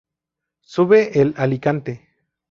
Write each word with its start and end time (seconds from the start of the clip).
Sube 0.63 1.11
el 1.21 1.35
Alicante. 1.37 2.07